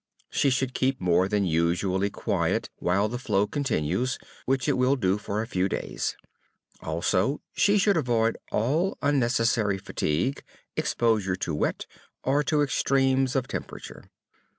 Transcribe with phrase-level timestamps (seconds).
[0.31, 5.19] She should keep more than usually quiet while the flow continues, which it will do
[5.19, 6.17] for a few days.
[6.81, 10.43] Also, she should avoid all unnecessary fatigue,
[10.75, 11.85] exposure to wet
[12.23, 14.03] or to extremes of temperature.